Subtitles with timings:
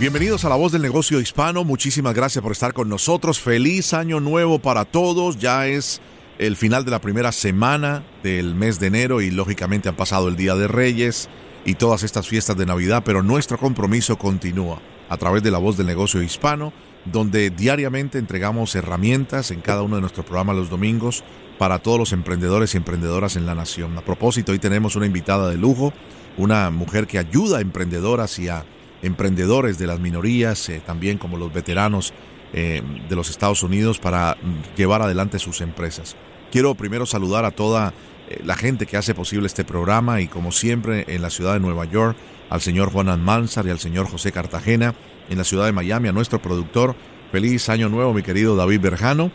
[0.00, 1.64] Bienvenidos a La Voz del Negocio Hispano.
[1.64, 3.40] Muchísimas gracias por estar con nosotros.
[3.40, 5.38] Feliz año nuevo para todos.
[5.38, 6.00] Ya es
[6.38, 10.36] el final de la primera semana del mes de enero y lógicamente han pasado el
[10.36, 11.28] Día de Reyes
[11.64, 15.76] y todas estas fiestas de Navidad, pero nuestro compromiso continúa a través de La Voz
[15.76, 16.72] del Negocio Hispano,
[17.04, 21.24] donde diariamente entregamos herramientas en cada uno de nuestros programas los domingos
[21.58, 23.98] para todos los emprendedores y emprendedoras en la nación.
[23.98, 25.92] A propósito, hoy tenemos una invitada de lujo,
[26.36, 28.64] una mujer que ayuda a emprendedoras y a
[29.02, 32.12] emprendedores de las minorías, eh, también como los veteranos
[32.52, 34.36] eh, de los Estados Unidos para
[34.76, 36.16] llevar adelante sus empresas.
[36.50, 37.92] Quiero primero saludar a toda
[38.28, 41.60] eh, la gente que hace posible este programa y como siempre en la ciudad de
[41.60, 42.16] Nueva York,
[42.50, 44.94] al señor Juan Almanzar y al señor José Cartagena,
[45.28, 46.96] en la ciudad de Miami, a nuestro productor.
[47.30, 49.30] Feliz año nuevo, mi querido David Berjano,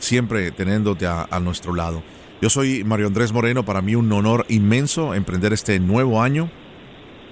[0.00, 2.02] siempre teniéndote a nuestro lado.
[2.42, 6.50] Yo soy Mario Andrés Moreno, para mí un honor inmenso emprender este nuevo año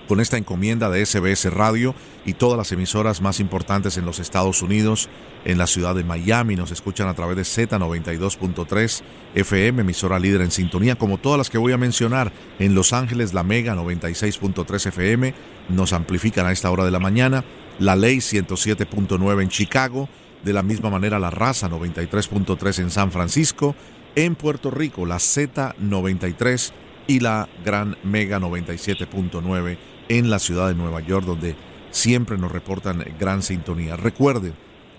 [0.08, 4.62] con esta encomienda de SBS Radio y todas las emisoras más importantes en los Estados
[4.62, 5.08] Unidos,
[5.44, 9.02] en la ciudad de Miami, nos escuchan a través de Z92.3
[9.34, 13.34] FM, emisora líder en sintonía, como todas las que voy a mencionar, en Los Ángeles,
[13.34, 15.34] la Mega 96.3 FM,
[15.68, 17.44] nos amplifican a esta hora de la mañana,
[17.78, 20.08] la Ley 107.9 en Chicago,
[20.44, 23.74] de la misma manera la Raza 93.3 en San Francisco,
[24.14, 26.72] en Puerto Rico, la Z93
[27.06, 31.56] y la Gran Mega 97.9 en la ciudad de Nueva York, donde
[31.90, 33.96] siempre nos reportan gran sintonía.
[33.96, 34.54] Recuerden,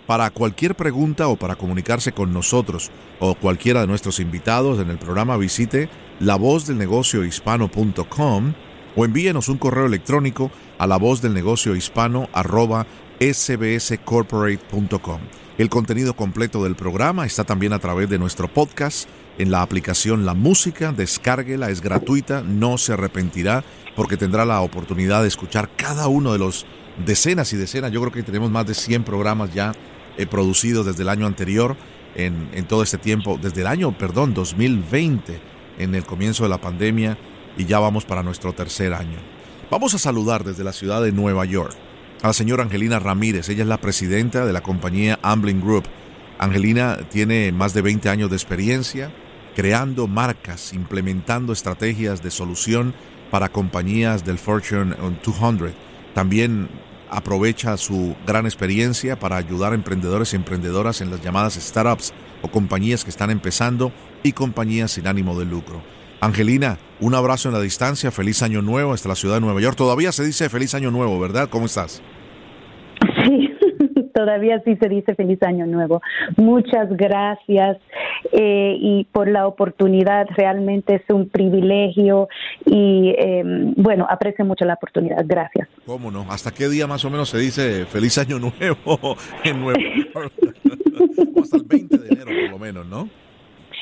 [0.08, 4.98] para cualquier pregunta o para comunicarse con nosotros o cualquiera de nuestros invitados en el
[4.98, 5.89] programa, visite
[6.20, 8.54] lavozdelnegociohispano.com
[8.95, 12.86] o envíenos un correo electrónico a lavozdelnegociohispano arroba
[13.20, 15.20] sbscorporate.com.
[15.58, 20.26] El contenido completo del programa está también a través de nuestro podcast en la aplicación
[20.26, 23.64] La Música, descárguela, es gratuita, no se arrepentirá
[23.96, 26.66] porque tendrá la oportunidad de escuchar cada uno de los
[27.06, 29.73] decenas y decenas, yo creo que tenemos más de 100 programas ya
[30.18, 31.76] eh, producidos desde el año anterior,
[32.18, 35.42] en, todo este tiempo, desde el año, perdón, 2020,
[35.80, 37.17] en el comienzo de la pandemia,
[37.58, 39.17] y ya vamos para nuestro tercer año.
[39.70, 41.76] Vamos a saludar desde la ciudad de Nueva York
[42.22, 45.84] a la señora Angelina Ramírez, ella es la presidenta de la compañía Amblin Group.
[46.40, 49.12] Angelina tiene más de 20 años de experiencia,
[49.55, 52.93] creando marcas, implementando estrategias de solución
[53.32, 55.71] para compañías del Fortune 200.
[56.14, 56.70] También
[57.10, 62.49] aprovecha su gran experiencia para ayudar a emprendedores y emprendedoras en las llamadas startups o
[62.49, 63.92] compañías que están empezando
[64.23, 65.82] y compañías sin ánimo de lucro.
[66.20, 69.77] Angelina, un abrazo en la distancia, feliz año nuevo hasta la ciudad de Nueva York.
[69.77, 71.49] Todavía se dice feliz año nuevo, ¿verdad?
[71.49, 72.02] ¿Cómo estás?
[74.15, 76.02] Todavía sí se dice feliz año nuevo.
[76.37, 77.77] Muchas gracias
[78.31, 82.30] eh, y por la oportunidad, realmente es un privilegio
[82.65, 85.23] y em, bueno, aprecio mucho la oportunidad.
[85.25, 85.67] Gracias.
[85.86, 86.25] ¿Cómo no?
[86.30, 89.80] ¿Hasta qué día más o menos se dice feliz año nuevo en Nueva
[90.14, 90.33] York?
[91.42, 93.09] Hasta el 20 de enero por lo menos, ¿no?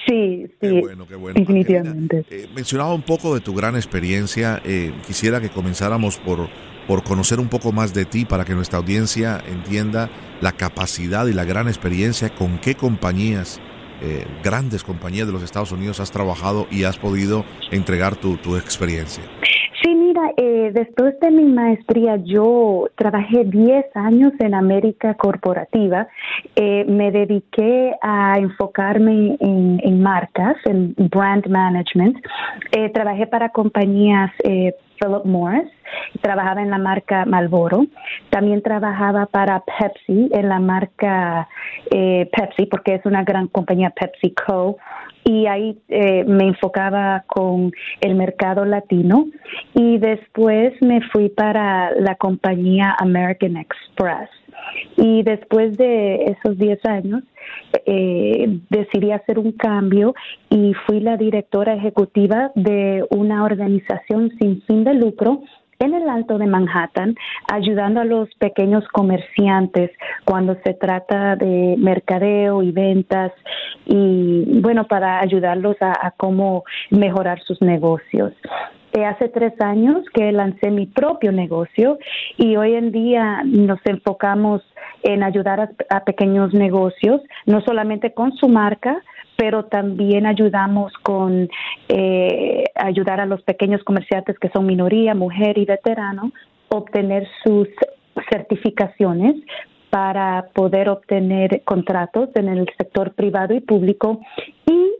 [0.08, 0.52] Sí, sí.
[0.59, 1.40] Qué bueno, qué bueno.
[1.40, 2.25] Definitivamente.
[2.30, 4.62] Eh, mencionaba un poco de tu gran experiencia.
[4.66, 6.50] Eh, quisiera que comenzáramos por
[6.88, 10.09] por conocer un poco más de ti para que nuestra audiencia entienda
[10.41, 13.62] la capacidad y la gran experiencia con qué compañías,
[14.02, 18.58] eh, grandes compañías de los Estados Unidos has trabajado y has podido entregar tu, tu
[18.58, 19.24] experiencia.
[20.38, 26.07] Eh, después de mi maestría yo trabajé 10 años en América Corporativa.
[26.56, 32.17] Eh, me dediqué a enfocarme en, marcas, en brand management.
[32.72, 34.31] Eh, trabajé para compañías
[34.99, 35.69] Philip Morris,
[36.21, 37.85] trabajaba en la marca Malboro,
[38.29, 41.47] también trabajaba para Pepsi en la marca
[41.91, 44.78] eh, Pepsi porque es una gran compañía PepsiCo
[45.25, 49.28] y ahí eh, me enfocaba con el mercado latino.
[49.73, 54.29] Y después me fui para la compañía American Express
[54.97, 57.23] y después de esos 10 años
[57.85, 60.13] eh, decidí hacer un cambio
[60.49, 65.41] y fui la directora ejecutiva de una organización sin fin de lucro
[65.84, 67.16] en el Alto de Manhattan,
[67.52, 69.91] ayudando a los pequeños comerciantes
[70.26, 73.32] cuando se trata de mercadeo y ventas
[73.85, 78.34] y bueno, para ayudarlos a, cómo mejorar sus negocios.
[78.94, 81.97] Eh, hace tres años que lancé mi propio negocio
[82.38, 84.62] y hoy en día nos enfocamos
[85.02, 89.02] en ayudar a pequeños negocios, no solamente con su marca,
[89.35, 91.50] pero también ayudamos con
[91.90, 96.32] eh, ayudar a los pequeños comerciantes que son minoría, mujer y veterano,
[96.70, 97.68] obtener sus
[98.30, 99.35] certificaciones
[99.90, 104.22] para poder obtener contratos en el sector privado y público
[104.66, 104.92] y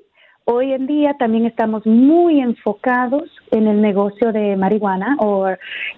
[0.46, 5.48] Hoy en día también estamos muy enfocados en el negocio de marihuana o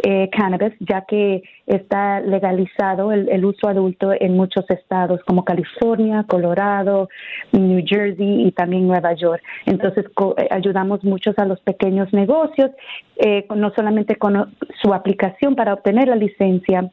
[0.03, 7.09] eh, cannabis, ya que está legalizado el, uso adulto en muchos estados como California, Colorado,
[7.53, 9.41] New Jersey y también Nueva York.
[9.65, 12.69] Entonces eh, ayudamos muchos a los pequeños negocios,
[13.15, 16.91] eh, no solamente con su aplicación para obtener la licencia,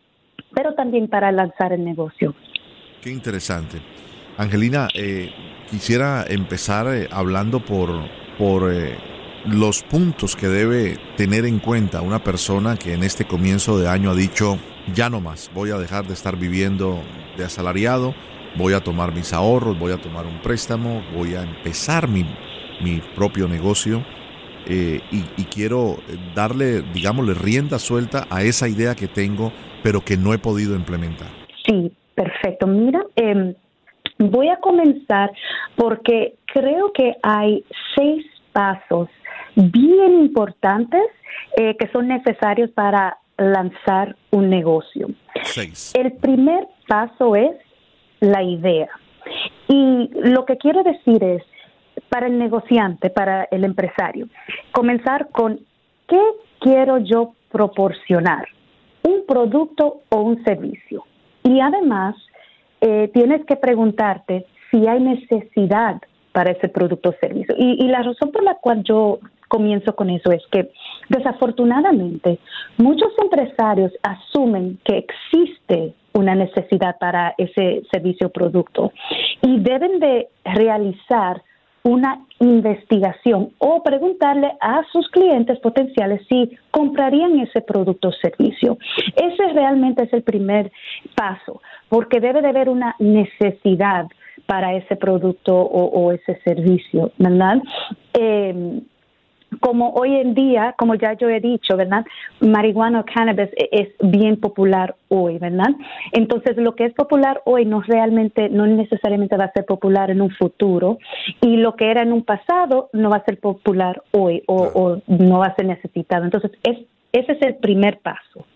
[0.55, 2.35] pero también para lanzar el negocio.
[3.03, 3.77] Qué interesante.
[4.37, 5.31] Angelina, eh,
[5.71, 7.91] quisiera empezar eh, hablando por,
[8.39, 8.97] por eh,
[9.45, 14.11] los puntos que debe tener en cuenta una persona que en este comienzo de año
[14.11, 14.59] ha dicho,
[14.95, 17.03] ya no más, voy a dejar de estar viviendo
[17.37, 18.15] de asalariado,
[18.57, 22.25] voy a tomar mis ahorros, voy a tomar un préstamo, voy a empezar mi,
[22.83, 24.05] mi propio negocio
[24.67, 25.97] y, y, quiero
[26.37, 29.53] darle, digámosle, rienda suelta a esa idea que tengo,
[29.83, 31.29] pero que no he podido implementar.
[31.67, 32.69] Sí, perfecto.
[32.69, 33.57] Mira, eh,
[34.31, 35.33] Voy a comenzar
[35.77, 37.65] porque creo que hay
[37.97, 39.09] seis pasos
[39.57, 41.03] bien importantes
[41.57, 45.09] eh, que son necesarios para lanzar un negocio.
[45.95, 47.57] El primer paso es
[48.21, 48.89] la idea.
[49.69, 51.43] Y lo que quiero decir es,
[52.09, 54.29] para el negociante, para el empresario,
[54.73, 55.61] comenzar con
[56.09, 56.21] qué
[56.61, 58.47] quiero yo proporcionar,
[59.03, 61.05] un producto o un servicio.
[61.43, 62.15] Y además,
[62.83, 66.03] eh, tienes que preguntarte si hay necesidad
[66.33, 67.55] para ese producto o servicio.
[67.57, 70.71] Y, la razón por la cual yo comienzo con eso es que
[71.09, 72.39] desafortunadamente
[72.79, 78.93] muchos empresarios asumen que existe una necesidad para ese servicio o producto
[79.43, 81.43] y deben de realizar
[81.85, 88.79] una investigación o preguntarle a sus clientes potenciales si comprarían ese producto o servicio.
[89.17, 90.71] Ese realmente es el primer
[91.15, 94.07] paso, porque debe de haber una necesidad
[94.47, 97.63] para ese producto o, ese servicio, ¿verdad?
[98.15, 98.81] Eh,
[99.61, 102.05] como hoy en día, como ya yo he dicho, ¿verdad?
[102.41, 105.71] Marihuana o cannabis e-, es bien popular hoy, ¿verdad?
[106.13, 110.21] Entonces, lo que es popular hoy no realmente, no necesariamente va a ser popular en
[110.21, 110.99] un futuro
[111.41, 115.39] y lo que era en un pasado no va a ser popular hoy o, no
[115.39, 116.25] va a ser necesitado.
[116.25, 116.79] Entonces, es,
[117.13, 118.47] ese es el primer paso.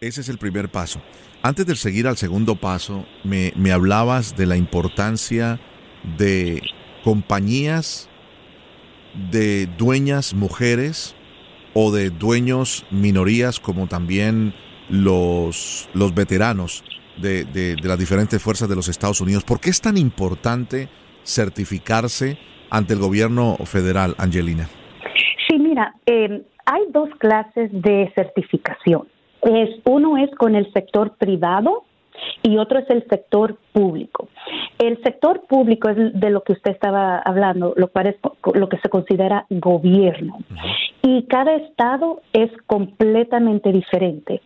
[0.00, 1.00] Ese es el primer paso.
[1.42, 5.58] Antes de seguir al segundo paso, me, me hablabas de la importancia
[6.18, 6.62] de
[7.02, 8.10] compañías
[9.30, 11.14] de dueñas mujeres
[11.74, 14.54] o de dueños minorías como también
[14.88, 16.84] los, los veteranos
[17.16, 19.44] de, de, las diferentes fuerzas de los Estados Unidos.
[19.44, 20.88] ¿Por qué es tan importante
[21.24, 22.38] certificarse
[22.70, 24.68] ante el gobierno federal, Angelina?
[25.48, 29.08] Sí, mira, eh, hay dos clases de certificación.
[29.42, 31.84] Es, uno es con el sector privado
[32.42, 34.28] y otro es el sector público.
[34.78, 38.16] El sector público es de lo que usted estaba hablando, lo cual es
[38.54, 40.38] lo que se considera gobierno.
[41.02, 44.40] Y cada estado es completamente diferente.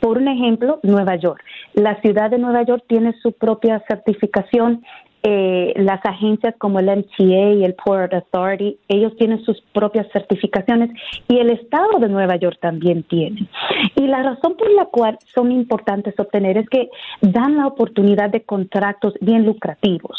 [0.00, 1.42] Por un ejemplo, Nueva York.
[1.74, 4.84] La ciudad de Nueva York tiene su propia certificación
[5.28, 10.90] eh, las agencias como el MTA y el Port Authority, ellos tienen sus propias certificaciones
[11.26, 13.48] y el Estado de Nueva York también tiene.
[13.96, 16.90] Y la razón por la cual son importantes obtener es que
[17.22, 20.16] dan la oportunidad de contratos bien lucrativos.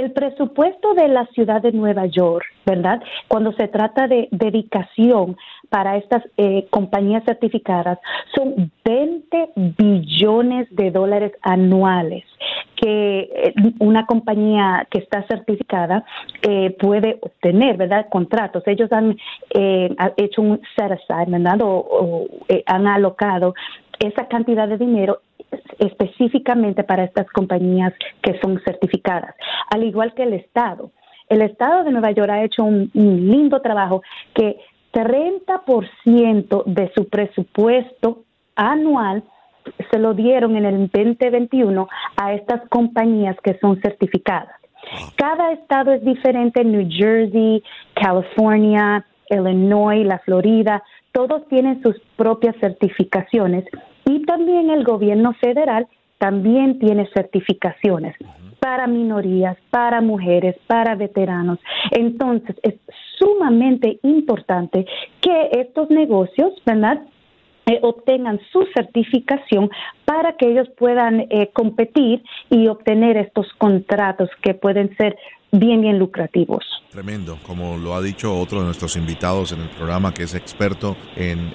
[0.00, 3.02] El presupuesto de la ciudad de Nueva York, ¿verdad?
[3.28, 5.36] Cuando se trata de dedicación
[5.68, 7.98] para estas eh, compañías certificadas,
[8.34, 12.24] son 20 billones de dólares anuales
[12.80, 16.04] que eh, una compañía que está certificada
[16.42, 18.06] eh, puede obtener, ¿verdad?
[18.10, 18.62] Contratos.
[18.66, 19.16] Ellos han
[19.50, 21.58] eh, hecho un set aside, ¿verdad?
[21.62, 22.26] O,
[22.66, 23.54] han alocado
[23.98, 25.20] esa cantidad de dinero
[25.78, 29.34] específicamente para estas compañías que son certificadas,
[29.70, 30.90] al igual que el Estado.
[31.30, 34.02] El Estado de Nueva York ha hecho un, un lindo trabajo
[34.34, 34.58] que
[34.92, 38.24] 30% de su presupuesto
[38.56, 39.22] anual
[39.90, 44.50] se lo dieron en el 2021 a estas compañías que son certificadas.
[45.16, 47.62] Cada estado es diferente, New Jersey,
[47.94, 50.82] California, Illinois, la Florida,
[51.12, 53.64] todos tienen sus propias certificaciones
[54.04, 55.86] y también el gobierno federal
[56.18, 58.16] también tiene certificaciones
[58.60, 61.58] para minorías, para mujeres, para veteranos.
[61.90, 62.74] Entonces, es
[63.18, 64.86] sumamente importante
[65.20, 67.00] que estos negocios, ¿verdad?
[67.70, 69.70] Eh, obtengan su certificación
[70.04, 75.16] para que ellos puedan eh, competir y obtener estos contratos que pueden ser
[75.52, 76.64] bien, bien lucrativos.
[76.90, 80.96] Tremendo, como lo ha dicho otro de nuestros invitados en el programa, que es experto
[81.14, 81.52] en,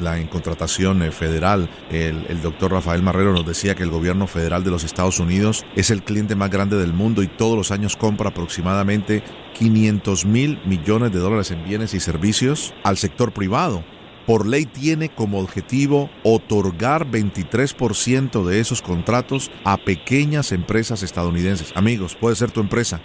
[0.00, 4.26] la en contratación eh, federal, el, el doctor Rafael Marrero nos decía que el gobierno
[4.26, 7.70] federal de los Estados Unidos es el cliente más grande del mundo y todos los
[7.70, 13.84] años compra aproximadamente 500 mil millones de dólares en bienes y servicios al sector privado
[14.26, 21.72] por ley tiene como objetivo otorgar 23% de esos contratos a pequeñas empresas estadounidenses.
[21.74, 23.00] Amigos, puede ser tu empresa.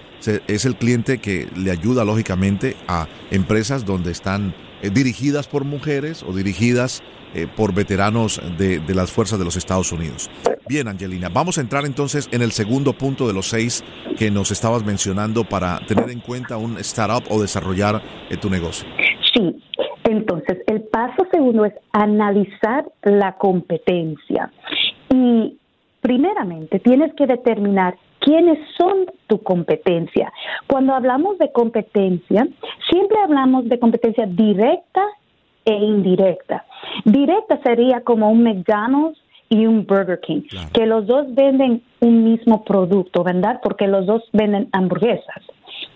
[0.48, 6.24] Es el cliente que le ayuda lógicamente a empresas donde están eh, dirigidas por mujeres
[6.24, 7.04] o dirigidas
[7.36, 10.32] eh, por veteranos de, las fuerzas de los Estados Unidos.
[10.68, 13.84] Bien, Angelina, vamos a entrar entonces en el segundo punto de los seis
[14.18, 18.88] que nos estabas mencionando para tener en cuenta un startup o desarrollar eh, tu negocio.
[19.32, 19.56] Sí,
[21.00, 24.52] paso segundo es analizar la competencia.
[25.10, 25.58] Y
[26.02, 30.34] primeramente, tienes que determinar quiénes son tu competencia.
[30.68, 32.46] Cuando hablamos de competencia,
[32.90, 35.02] siempre hablamos de competencia directa
[35.64, 36.66] e indirecta.
[37.06, 40.42] Directa sería como un McDonald's y un Burger King,
[40.74, 43.62] que los dos venden un mismo producto, ¿verdad?
[43.64, 45.44] Porque los dos venden hamburguesas.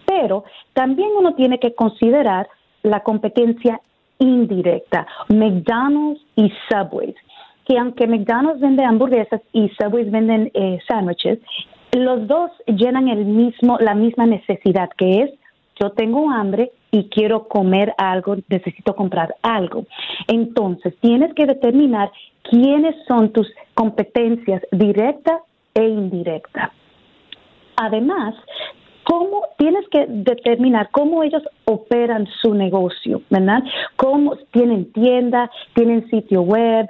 [0.06, 2.48] Pero también uno tiene que considerar
[2.84, 3.82] la competencia
[4.24, 7.16] indirecta, McDonald's y Subway,
[7.66, 11.40] que aunque McDonald's vende hamburguesas y Subway venden eh, sándwiches,
[11.94, 15.32] los dos llenan el mismo, la misma necesidad, que es
[15.80, 19.86] yo tengo hambre y quiero comer algo, necesito comprar algo.
[20.28, 22.12] Entonces, tienes que determinar
[22.44, 25.40] quiénes son tus competencias directa
[25.74, 26.72] e indirecta.
[27.76, 28.36] Además,
[29.14, 33.64] cómo tienes que determinar cómo ellos operan su negocio, ¿verdad?
[33.96, 36.90] Cómo tienen tienda, tienen sitio web,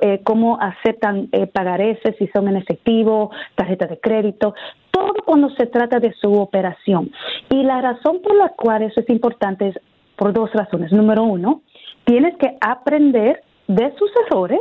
[0.00, 4.54] eh, cómo aceptan eh, ese si son en efectivo, tarjeta de crédito,
[4.92, 7.10] todo cuando se trata de su operación.
[7.50, 9.78] Y la razón por la cual eso es importante es
[10.14, 10.92] por dos razones.
[10.92, 11.62] Número uno,
[12.04, 14.60] tienes que aprender de sus errores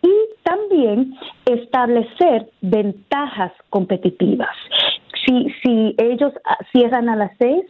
[0.00, 0.12] y
[0.42, 4.56] también establecer ventajas competitivas
[5.26, 7.64] si, si ellos ah, cierran a las seis,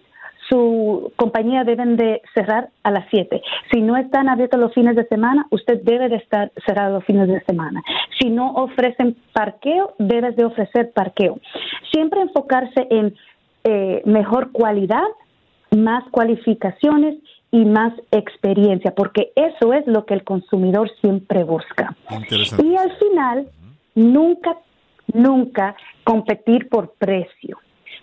[0.49, 3.43] su compañía deben de cerrar a las siete.
[3.73, 7.29] Si no están abiertos los fines de semana, usted debe de estar cerrado los fines
[7.29, 7.83] de semana.
[8.21, 11.39] Si no ofrecen parqueo, debes de ofrecer parqueo.
[11.93, 13.15] Siempre enfocarse en
[13.65, 15.07] eh, mejor cualidad,
[15.71, 17.17] más cualificaciones
[17.51, 21.97] y más experiencia, porque eso es lo que el consumidor siempre busca.
[22.63, 23.49] Y al final,
[23.95, 24.57] nunca
[25.15, 27.59] nunca competir por precio,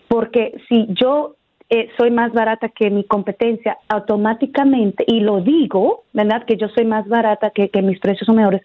[0.08, 1.36] porque si yo
[1.70, 6.44] eh, soy más barata que mi competencia, automáticamente, y lo digo, ¿verdad?
[6.46, 8.62] Que yo soy más barata, que, que mis precios son mejores,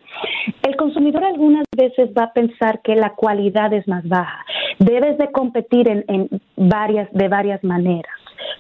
[0.63, 4.45] el consumidor algunas veces va a pensar que la cualidad es más baja.
[4.81, 8.13] Debes de competir en, en varias, de varias maneras.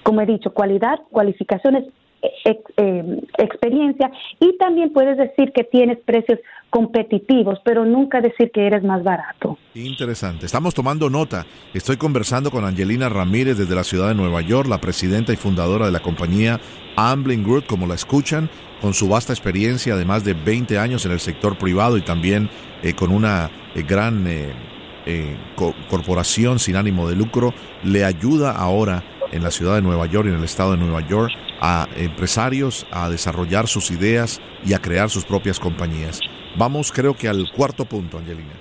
[0.05, 1.85] Como he dicho, cualidad, cualificaciones
[2.47, 6.38] eh, experiencia y también puedes decir que tienes precios
[6.71, 9.59] competitivos, pero nunca decir que eres más barato.
[9.75, 10.47] Interesante.
[10.47, 11.45] Estamos tomando nota.
[11.75, 15.87] Estoy conversando con Angelina Ramírez desde la ciudad de Nueva York, la presidenta y fundadora
[15.87, 16.61] de la compañía
[16.97, 18.49] Ambling Group, como la escuchan,
[18.81, 22.49] con su vasta experiencia de más de 20 años en el sector privado y también
[22.83, 24.25] eh, con una eh, gran
[25.88, 30.30] corporación sin ánimo de lucro, le ayuda ahora en la ciudad de Nueva York y
[30.30, 35.11] en el estado de Nueva York a empresarios a desarrollar sus ideas y a crear
[35.11, 36.21] sus propias compañías.
[36.59, 38.52] Vamos, creo que al cuarto punto, Angelina.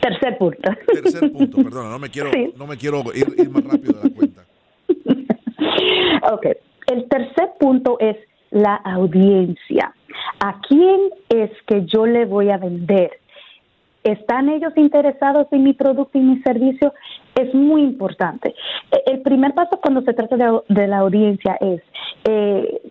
[0.00, 0.70] Tercer punto.
[0.86, 4.42] Tercer punto, perdona, no me quiero, no me quiero ir, más rápido de la cuenta.
[6.32, 6.46] ok,
[6.86, 8.16] el tercer punto es
[8.50, 9.94] la audiencia.
[10.40, 13.10] ¿A quién es que yo le voy a vender?
[14.04, 16.94] ¿Están ellos interesados en mi producto y mi servicio?
[17.34, 18.54] Es muy importante.
[19.06, 20.36] El primer paso cuando se trata
[20.68, 21.82] de, la audiencia es,
[22.24, 22.82] eh,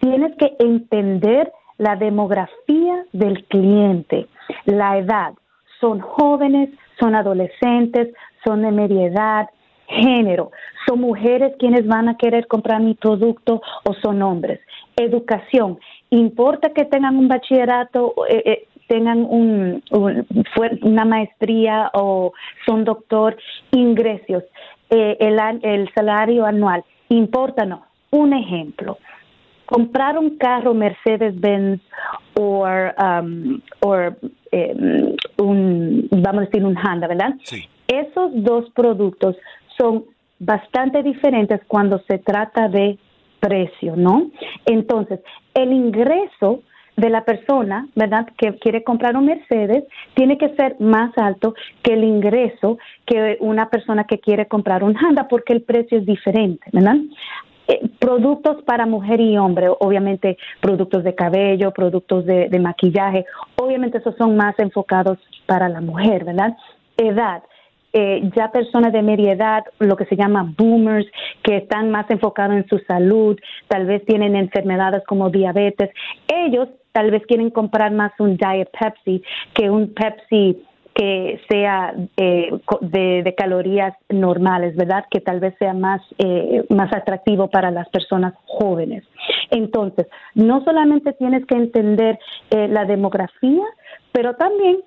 [0.00, 4.26] tienes que entender la demografía del cliente,
[4.64, 5.34] la edad.
[5.80, 9.50] Son jóvenes, son adolescentes, son de media edad,
[9.88, 10.50] género.
[10.86, 14.60] Son mujeres quienes van a querer comprar mi producto o son hombres.
[14.96, 15.78] Educación.
[16.10, 19.82] Importa que tengan un bachillerato, eh, eh, tengan un,
[20.82, 22.32] una maestría o
[22.66, 23.36] son doctor,
[23.70, 24.44] ingresos,
[24.90, 27.86] eh, el, el salario anual, importa no.
[28.10, 28.98] Un ejemplo,
[29.64, 31.80] comprar un carro Mercedes-Benz
[32.38, 33.60] o um,
[34.50, 37.34] em, un, vamos a decir, un Honda, ¿verdad?
[37.44, 37.66] Sí.
[37.88, 39.36] Esos dos productos
[39.78, 40.04] son
[40.38, 42.98] bastante diferentes cuando se trata de
[43.40, 44.30] precio, ¿no?
[44.66, 45.20] Entonces,
[45.54, 46.62] el ingreso
[46.96, 49.84] de la persona, ¿verdad?, que quiere comprar un Mercedes,
[50.14, 54.96] tiene que ser más alto que el ingreso que una persona que quiere comprar un
[54.96, 56.96] Honda, porque el precio es diferente, ¿verdad?
[57.68, 63.24] Eh, productos para mujer y hombre, obviamente productos de cabello, productos de, de maquillaje,
[63.56, 66.56] obviamente esos son más enfocados para la mujer, ¿verdad?
[66.96, 67.42] Edad,
[67.92, 71.06] eh, ya personas de media edad, lo que se llama boomers,
[71.42, 75.90] que están más enfocados en su salud, tal vez tienen enfermedades como diabetes,
[76.26, 79.22] ellos tal vez quieren comprar más un Diet Pepsi
[79.54, 80.62] que un Pepsi
[80.94, 82.50] que sea eh,
[82.82, 85.06] de, calorías normales, ¿verdad?
[85.10, 89.02] Que tal vez sea más, eh, más atractivo para las personas jóvenes.
[89.50, 92.18] Entonces, no solamente tienes que entender
[92.50, 93.64] la demografía,
[94.12, 94.82] pero también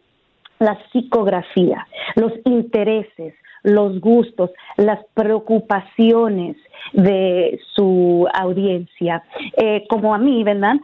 [0.59, 3.33] la psicografía, los intereses,
[3.63, 6.55] los gustos, las preocupaciones
[6.93, 9.23] de su audiencia.
[9.57, 10.75] Eh, como a mí, ¿verdad?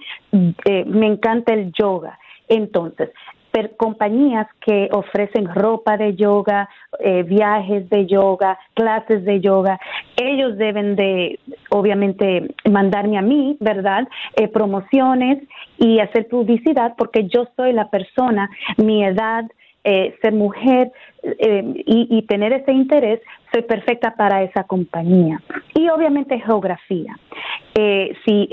[0.66, 2.18] Eh, me encanta el yoga.
[2.48, 3.12] Entonces,
[3.78, 9.80] compañías que ofrecen ropa de yoga, eh, viajes de yoga, clases de yoga,
[10.16, 11.40] ellos deben de,
[11.70, 14.08] obviamente, mandarme a mí, ¿verdad?
[14.54, 15.44] promociones
[15.78, 19.46] y hacer publicidad porque yo soy la persona, mi edad,
[19.84, 20.92] eh, ser mujer
[21.24, 23.20] eh, y, tener ese interés,
[23.52, 25.42] soy perfecta para esa compañía.
[25.74, 27.18] Y obviamente geografía.
[27.74, 28.48] Eh, si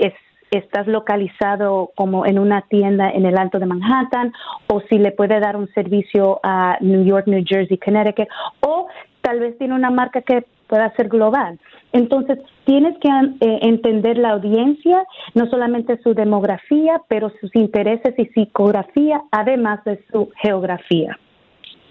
[0.51, 4.33] estás localizado como en una tienda en el Alto de Manhattan
[4.67, 8.27] o si le puede dar un servicio a New York, New Jersey, Connecticut
[8.61, 8.87] o
[9.21, 11.59] tal vez tiene una marca que pueda ser global.
[11.91, 13.09] Entonces, tienes que
[13.41, 15.03] entender la audiencia,
[15.33, 21.17] no solamente su demografía, pero sus intereses y psicografía, además de su geografía.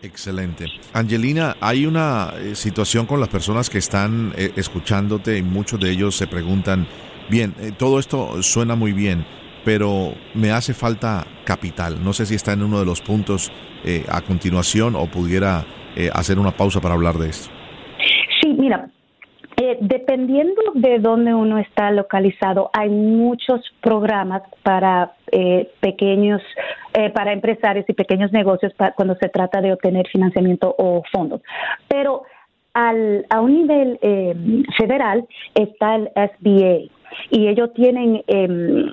[0.01, 0.67] Excelente.
[0.93, 5.91] Angelina, hay una eh, situación con las personas que están eh, escuchándote y muchos de
[5.91, 6.87] ellos se preguntan,
[7.29, 9.25] bien, eh, todo esto suena muy bien,
[9.65, 12.03] pero me hace falta capital.
[12.03, 13.53] No sé si está en uno de los puntos
[14.11, 15.65] a continuación o pudiera
[16.13, 17.49] hacer una pausa para hablar de esto.
[18.43, 18.91] Sí, mira,
[19.61, 26.41] eh, dependiendo de dónde uno está localizado, hay muchos programas para eh, pequeños,
[26.95, 31.41] eh, para empresarios y pequeños negocios cuando se trata de obtener financiamiento o fondos.
[31.89, 32.23] Pero
[32.73, 33.99] al, a un nivel
[34.79, 35.27] federal
[35.57, 36.95] está el SBA
[37.31, 38.93] y ellos tienen em,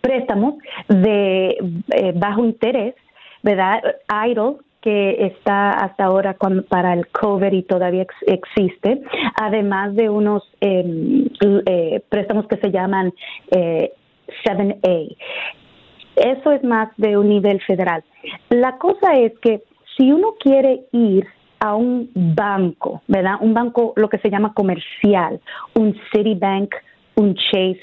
[0.00, 0.54] préstamos
[0.88, 1.56] de
[2.14, 2.94] bajo interés,
[3.42, 3.82] ¿verdad?
[4.26, 6.36] IDLE que está hasta ahora
[6.68, 9.02] para el COVID y todavía existe,
[9.40, 11.26] además de unos em,
[11.66, 13.12] eh, préstamos que se llaman
[13.50, 13.92] eh,
[14.44, 15.16] 7A.
[16.16, 18.02] Eso es más de un nivel federal.
[18.48, 19.62] La cosa es que
[19.96, 21.26] si uno quiere ir
[21.60, 23.34] a un banco, ¿verdad?
[23.40, 25.40] Un banco, lo que se llama comercial,
[25.74, 26.74] un Citibank,
[27.20, 27.82] un Chase,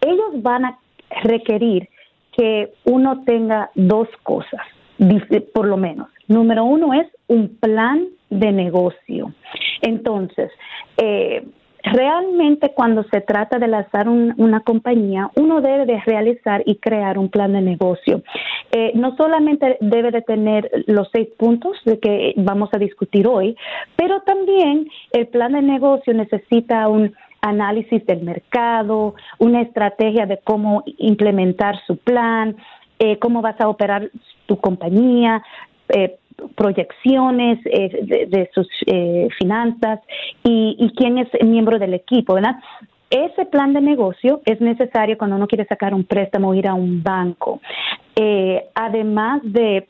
[0.00, 0.78] ellos van a
[1.22, 1.88] requerir
[2.36, 4.60] que uno tenga dos cosas,
[5.54, 6.08] por lo menos.
[6.28, 9.32] Número uno es un plan de negocio.
[9.80, 10.50] Entonces,
[10.98, 11.46] eh,
[11.82, 17.30] realmente cuando se trata de lanzar una compañía, uno debe de realizar y crear un
[17.30, 18.22] plan de negocio.
[18.72, 23.56] Eh, no solamente debe de tener los seis puntos de que vamos a discutir hoy,
[23.94, 30.82] pero también el plan de negocio necesita un análisis del mercado, una estrategia de cómo
[30.98, 32.56] implementar su plan,
[32.98, 34.10] eh, cómo vas a operar
[34.46, 35.42] tu compañía,
[35.88, 36.18] eh,
[36.54, 40.00] proyecciones eh, de, sus eh, finanzas
[40.44, 42.36] y, quién es miembro del equipo.
[43.08, 46.74] Ese plan de negocio es necesario cuando uno quiere sacar un préstamo o ir a
[46.74, 47.60] un banco.
[48.74, 49.88] además de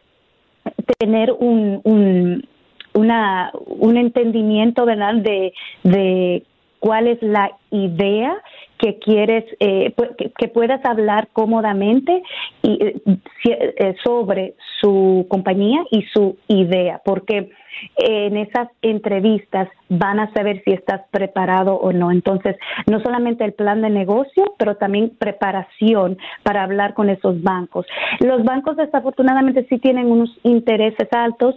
[0.99, 2.47] tener un, un,
[2.95, 6.45] una, un entendimiento, ¿verdad?, de, de
[6.81, 8.37] cuál es la idea
[8.79, 9.95] que quieres, eh,
[10.39, 12.23] que, puedas hablar cómodamente
[12.63, 13.03] y, eh,
[13.45, 17.51] eh, sobre su compañía y su idea, porque
[17.97, 22.11] en esas entrevistas van a saber si estás preparado o no.
[22.11, 27.87] Entonces, no solamente el plan de negocio, pero también preparación para hablar con esos bancos.
[28.21, 31.55] Los bancos desafortunadamente sí tienen unos intereses altos,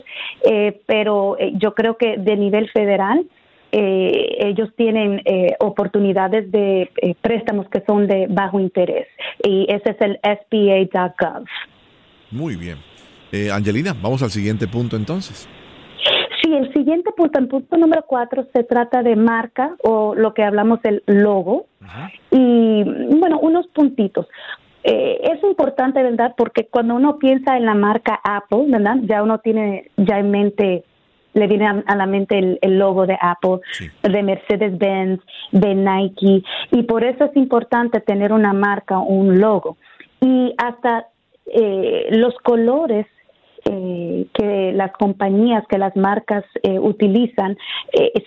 [0.86, 3.25] pero yo creo que de nivel federal,
[3.71, 9.08] eh, ellos tienen eh, oportunidades de eh, préstamos que son de bajo interés
[9.43, 11.45] y ese es el SBA.gov.
[12.32, 12.77] Muy bien.
[13.53, 15.47] Angelina, vamos al siguiente punto entonces.
[16.41, 20.43] Sí, el siguiente punto, en punto número cuatro, se trata de marca o lo que
[20.43, 21.67] hablamos del logo.
[22.32, 24.27] Y bueno, unos puntitos.
[24.84, 26.34] Eh, es importante, ¿verdad?
[26.38, 28.95] Porque cuando uno piensa en la marca Apple, ¿verdad?
[29.03, 30.86] Ya uno tiene ya en mente,
[31.33, 33.59] le viene a, la mente el, logo de Apple,
[34.03, 39.77] de Mercedes-Benz, de Nike, y por eso es importante tener una marca, un logo.
[40.21, 41.07] Y hasta
[41.45, 43.05] eh, los colores
[43.65, 47.57] eh, que las compañías, que las marcas utilizan,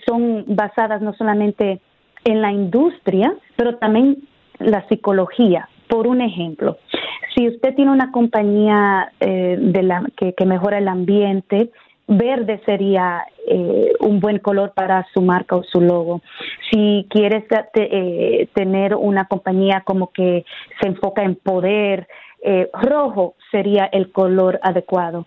[0.05, 1.81] son basadas no solamente
[2.23, 4.17] en la industria, pero también
[4.59, 5.67] la psicología.
[5.87, 6.77] Por un ejemplo,
[7.35, 11.71] si usted tiene una compañía eh, de la, que, mejora el ambiente,
[12.07, 16.21] verde sería eh, un buen color para su marca o su logo.
[16.71, 20.45] Si quieres eh, tener una compañía como que
[20.81, 22.07] se enfoca en poder,
[22.73, 25.25] rojo sería el color adecuado.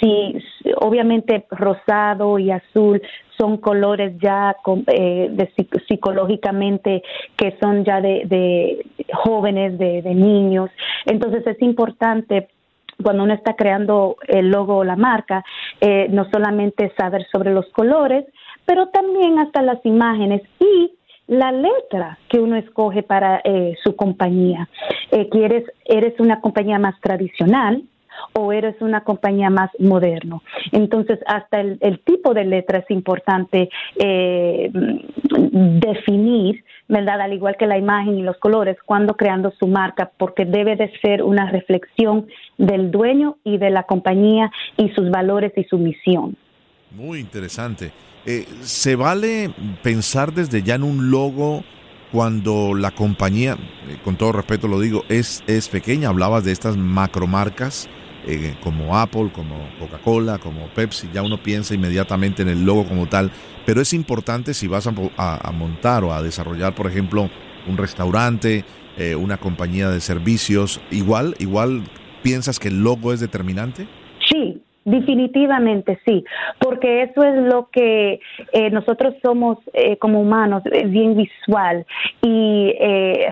[0.00, 0.38] Si
[0.80, 3.02] obviamente rosado y azul
[3.38, 4.56] son colores ya
[4.86, 5.52] eh, de,
[5.88, 7.02] psicológicamente
[7.36, 10.70] que son ya de, jóvenes, de, niños.
[11.06, 12.48] Entonces es importante
[13.04, 15.44] cuando uno está creando el logo o la marca,
[15.80, 18.24] eh, no solamente saber sobre los colores,
[18.66, 20.92] pero también hasta las imágenes y
[21.28, 24.68] la letra que uno escoge para eh, su compañía.
[25.30, 27.84] ¿quieres, eres una compañía más tradicional,
[28.32, 30.42] o eres una compañía más moderno.
[30.72, 37.20] Entonces, hasta el, tipo de letra es importante eh, definir, ¿verdad?
[37.20, 40.90] Al igual que la imagen y los colores, cuando creando su marca, porque debe de
[41.00, 42.26] ser una reflexión
[42.58, 46.36] del dueño y de la compañía y sus valores y su misión.
[46.90, 47.92] Muy interesante.
[48.26, 51.62] Eh, ¿Se vale pensar desde ya en un logo
[52.12, 53.56] cuando la compañía,
[53.88, 56.08] eh, con todo respeto lo digo, es, es pequeña?
[56.08, 57.88] Hablabas de estas macromarcas.
[58.26, 63.06] Eh, como Apple, como Coca-Cola, como Pepsi, ya uno piensa inmediatamente en el logo como
[63.06, 63.30] tal,
[63.66, 67.28] pero es importante si vas a, montar o a desarrollar, por ejemplo,
[67.68, 68.64] un restaurante,
[68.96, 71.82] eh, una compañía de servicios, igual, igual
[72.22, 73.86] piensas que el logo es determinante.
[74.30, 76.26] Sí, Definitivamente sí,
[76.58, 78.20] porque eso es lo que
[78.52, 79.56] eh, nosotros somos
[79.98, 81.86] como humanos, bien visual
[82.20, 82.74] y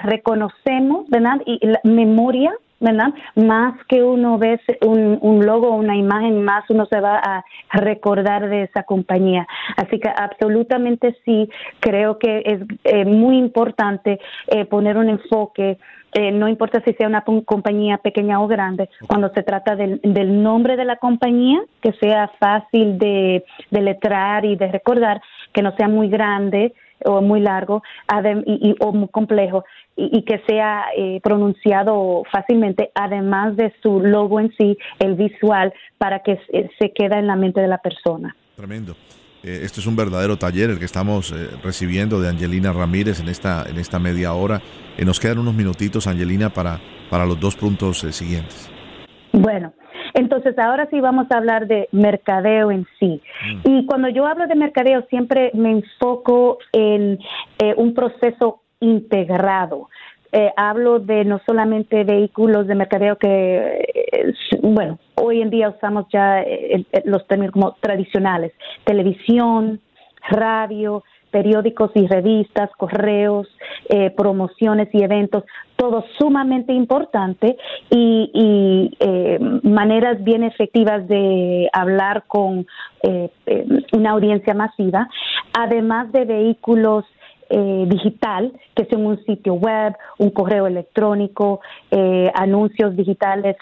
[0.02, 1.42] reconocemos, ¿verdad?
[1.44, 3.14] Y la memoria ¿verdad?
[3.36, 8.48] Más que uno ve un, un logo, una imagen, más uno se va a recordar
[8.48, 9.46] de esa compañía.
[9.76, 14.18] Así que absolutamente sí, creo que es eh, muy importante
[14.48, 15.78] eh, poner un enfoque.
[16.14, 20.42] Eh, no importa si sea una compañía pequeña o grande, cuando se trata del, del
[20.42, 25.74] nombre de la compañía, que sea fácil de, de letrar y de recordar, que no
[25.76, 27.82] sea muy grande, o muy largo
[28.46, 29.64] y, o muy complejo
[29.96, 36.20] y, que sea eh, pronunciado fácilmente, además de su logo en sí, el visual, para
[36.20, 36.38] que
[36.78, 38.34] se, quede en la mente de la persona.
[38.56, 38.94] Tremendo.
[39.42, 43.28] Eh, esto es un verdadero taller el que estamos eh, recibiendo de Angelina Ramírez en
[43.28, 44.60] esta, en esta media hora.
[45.04, 48.70] nos quedan unos minutitos, Angelina, para, para los dos puntos siguientes.
[49.32, 49.72] Bueno,
[50.14, 53.20] entonces, ahora sí vamos a hablar de mercadeo en sí.
[53.46, 53.70] Mm.
[53.70, 57.18] Y cuando yo hablo de mercadeo, siempre me enfoco en
[57.58, 59.88] eh, un proceso integrado.
[60.32, 66.06] Eh, hablo de no solamente vehículos de mercadeo que, eh, bueno, hoy en día usamos
[66.10, 66.42] ya
[67.04, 68.52] los términos como tradicionales,
[68.84, 69.80] televisión,
[70.30, 73.48] radio, periódicos y revistas, correos,
[73.88, 75.42] eh, promociones y eventos,
[75.74, 77.56] todo sumamente importante
[77.90, 82.66] y, eh, maneras bien efectivas de hablar con
[83.02, 83.30] eh,
[83.92, 85.08] una audiencia masiva,
[85.52, 87.04] además de vehículos
[87.86, 91.60] digital, que son un sitio web, un correo electrónico,
[92.32, 93.56] anuncios digitales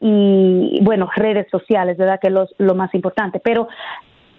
[0.00, 2.20] y, bueno, redes sociales, ¿verdad?
[2.20, 3.40] Que es lo más importante.
[3.40, 3.66] Pero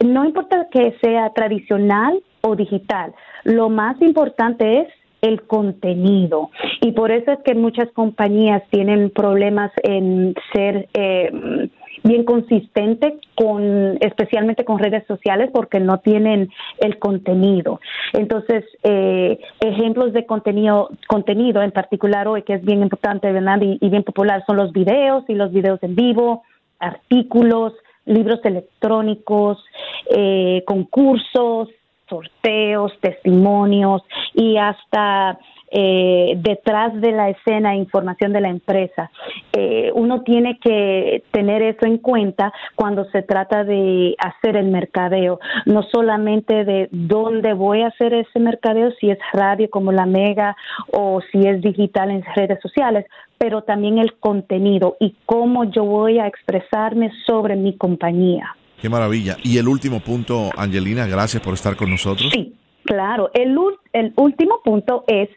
[0.06, 4.88] no importa que sea tradicional o digital, lo más importante es
[5.22, 6.50] el contenido.
[6.82, 11.70] Y por eso es que muchas compañías tienen problemas en ser eh,
[12.04, 16.50] bien consistente con especialmente con redes sociales porque no tienen
[16.80, 17.82] el contenido.
[18.14, 23.60] Entonces eh, ejemplos de contenido contenido en particular hoy que es bien importante ¿verdad?
[23.62, 26.44] Y, y bien popular son los videos y los videos en vivo
[26.80, 27.74] artículos
[28.06, 29.64] libros electrónicos,
[30.10, 31.70] eh, concursos,
[32.10, 34.02] sorteos, testimonios
[34.34, 35.38] y hasta
[35.72, 39.12] eh, detrás de la escena información de la empresa.
[39.54, 45.40] Eh, uno tiene que tener eso en cuenta cuando se trata de hacer el mercadeo,
[45.66, 50.56] no solamente de dónde voy a hacer ese mercadeo, si es radio como la Mega
[50.92, 53.06] o si es digital en redes sociales,
[53.38, 58.56] pero también el contenido y cómo yo voy a expresarme sobre mi compañía.
[58.82, 59.38] Qué maravilla.
[59.44, 62.32] Y el último punto, Angelina, gracias por estar con nosotros.
[62.34, 63.30] Sí, claro.
[63.34, 63.56] El,
[63.94, 65.30] el último punto es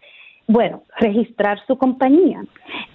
[0.47, 2.45] bueno, registrar su compañía.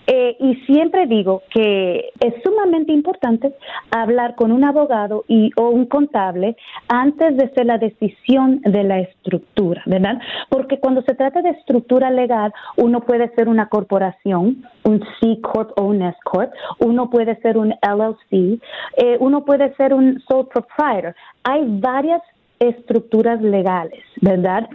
[0.06, 3.54] Eh, y siempre digo que es sumamente importante
[3.92, 6.56] hablar con un abogado y o un contable
[6.88, 10.20] antes de hacer la decisión de la estructura, ¿verdad?
[10.50, 15.78] Porque cuando se trata de estructura legal, uno puede ser una corporación, un C corp
[15.78, 18.62] o un S corp, uno puede ser un LLC,
[18.98, 21.16] eh, uno puede ser un sole proprietor.
[21.44, 22.22] Hay varias
[22.60, 24.70] estructuras legales, ¿verdad?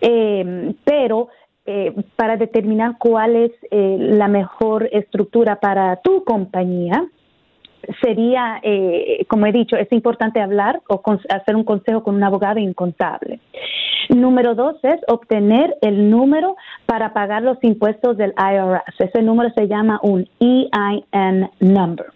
[0.00, 1.28] Eh, pero
[1.66, 7.06] eh, para determinar cuál es eh, la mejor estructura para tu compañía,
[8.02, 12.58] sería, eh, como he dicho, es importante hablar o hacer un consejo con un abogado
[12.58, 13.40] y un contable.
[14.08, 18.94] Número dos es obtener el número para pagar los impuestos del IRS.
[18.98, 22.06] Ese número se llama un EIN number.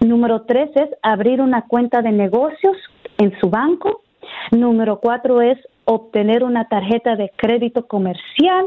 [0.00, 2.76] Número tres es abrir una cuenta de negocios
[3.18, 4.02] en su banco.
[4.52, 8.66] Número cuatro es obtener una tarjeta de crédito comercial.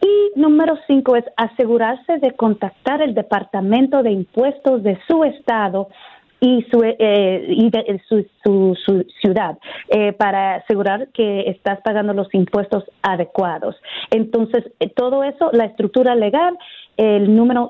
[0.00, 5.88] Y número cinco es asegurarse de contactar el Departamento de Impuestos de su estado
[6.44, 9.56] y su, eh, y de, su, su, ciudad
[9.88, 13.76] eh, para asegurar que estás pagando los impuestos adecuados.
[14.10, 16.58] Entonces, eh, todo eso, la estructura legal,
[16.98, 17.66] el número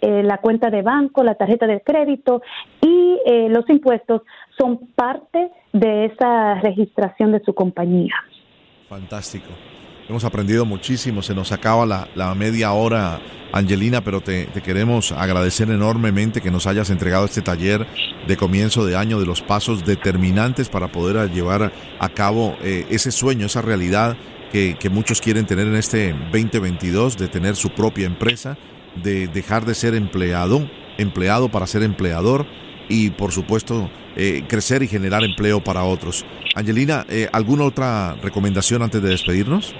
[0.00, 2.42] EIN, la cuenta de banco, la tarjeta de crédito
[2.80, 4.22] y los impuestos
[4.56, 8.14] son parte de esa registración de su compañía.
[8.88, 9.48] Fantástico.
[10.08, 13.18] Hemos aprendido muchísimo, se nos acaba la, media hora,
[13.52, 17.84] Angelina, pero te, queremos agradecer enormemente que nos hayas entregado este taller
[18.28, 23.10] de comienzo de año de los pasos determinantes para poder llevar a cabo eh, ese
[23.10, 24.16] sueño, esa realidad
[24.52, 28.56] que, que muchos quieren tener en este 2022, de tener su propia empresa,
[29.02, 32.46] de dejar de ser empleado, empleado para ser empleador
[32.88, 36.24] y por supuesto eh, crecer y generar empleo para otros.
[36.54, 39.74] Angelina, eh, ¿alguna otra recomendación antes de despedirnos?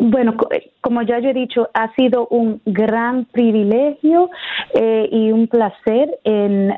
[0.00, 0.34] Bueno,
[0.80, 4.30] como ya yo he dicho, ha sido un gran privilegio
[4.74, 6.74] eh, y un placer en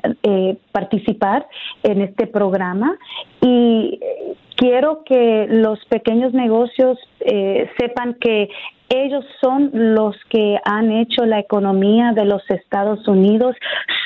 [0.72, 1.46] participar
[1.84, 2.98] en este programa
[3.40, 4.00] y
[4.56, 6.98] quiero que los pequeños negocios
[7.78, 8.48] sepan que
[8.88, 13.56] ellos son los que han hecho la economía de los Estados Unidos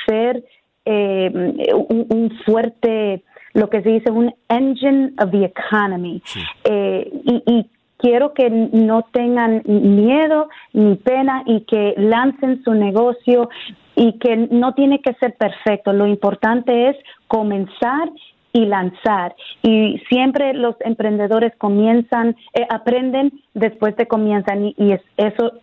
[0.07, 0.43] ser
[0.85, 1.29] eh,
[1.73, 3.21] un, fuerte,
[3.53, 6.21] lo que se dice, un engine of the economy.
[6.63, 7.11] Eh,
[7.45, 13.49] y, quiero que no tengan miedo ni pena y que lancen su negocio
[13.95, 15.93] y que no tiene que ser perfecto.
[15.93, 16.95] Lo importante es
[17.27, 18.09] comenzar
[18.53, 19.35] y lanzar.
[19.63, 25.53] Y siempre los emprendedores comienzan, eh, aprenden después de comienzan y, es, eso,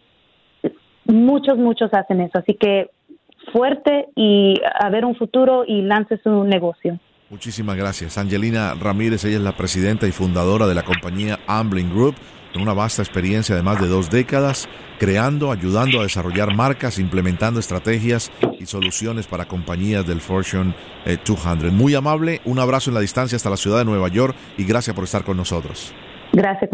[1.06, 2.38] muchos, muchos hacen eso.
[2.38, 2.90] Así que
[3.52, 6.98] fuerte y a ver un futuro y lance su negocio.
[7.34, 8.16] Muchísimas gracias.
[8.16, 12.14] Angelina Ramírez, ella es la presidenta y fundadora de la compañía Ambling Group,
[12.52, 14.68] con una vasta experiencia de más de dos décadas,
[15.00, 21.64] creando, ayudando a desarrollar marcas, implementando estrategias y soluciones para compañías del Fortune 200.
[21.64, 24.64] Eh, Muy amable, un abrazo en la distancia hasta la ciudad de Nueva York y
[24.64, 25.92] gracias por estar con nosotros.
[26.32, 26.70] Gracias,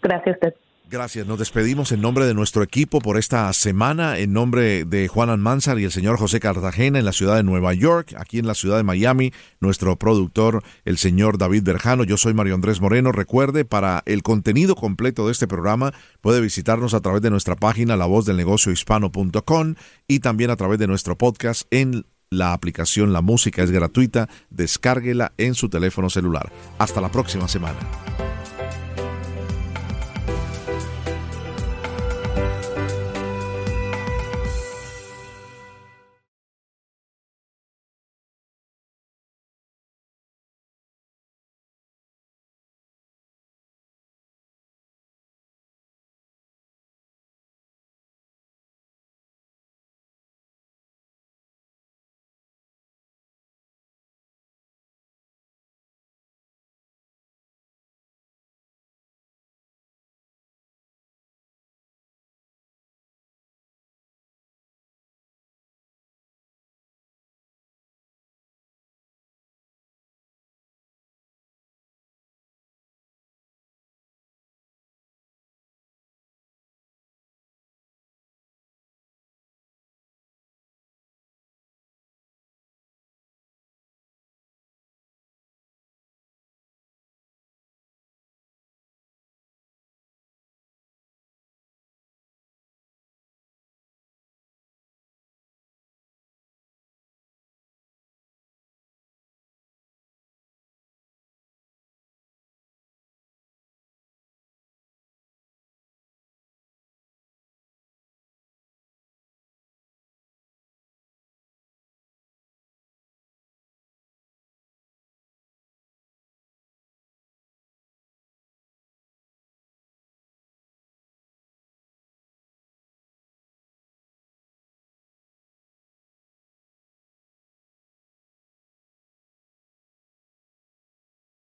[0.00, 0.54] gracias a usted.
[0.94, 1.26] Gracias.
[1.26, 5.80] Nos despedimos en nombre de nuestro equipo por esta semana, en nombre de Juan Almanzar
[5.80, 8.76] y el señor José Cartagena en la ciudad de Nueva York, aquí en la ciudad
[8.76, 12.04] de Miami, nuestro productor, el señor David Berjano.
[12.04, 13.10] Yo soy Mario Andrés Moreno.
[13.10, 17.96] Recuerde, para el contenido completo de este programa, puede visitarnos a través de nuestra página
[17.96, 19.74] lavozdelnegociohispano.com
[20.06, 24.28] y también a través de nuestro podcast en la aplicación La Música es gratuita.
[24.48, 26.52] Descárguela en su teléfono celular.
[26.78, 27.80] Hasta la próxima semana.